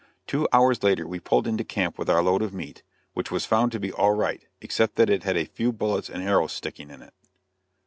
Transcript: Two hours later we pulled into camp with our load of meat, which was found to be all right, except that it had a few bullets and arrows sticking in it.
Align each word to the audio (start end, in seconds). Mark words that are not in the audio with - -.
Two 0.25 0.47
hours 0.51 0.81
later 0.81 1.07
we 1.07 1.19
pulled 1.19 1.45
into 1.45 1.63
camp 1.63 1.99
with 1.99 2.09
our 2.09 2.23
load 2.23 2.41
of 2.41 2.55
meat, 2.55 2.81
which 3.13 3.29
was 3.29 3.45
found 3.45 3.71
to 3.71 3.79
be 3.79 3.91
all 3.91 4.13
right, 4.15 4.47
except 4.59 4.95
that 4.95 5.11
it 5.11 5.21
had 5.21 5.37
a 5.37 5.45
few 5.45 5.71
bullets 5.71 6.09
and 6.09 6.23
arrows 6.23 6.53
sticking 6.53 6.89
in 6.89 7.03
it. 7.03 7.13